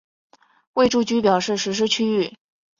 [0.73, 2.35] 为住居表示实施区域。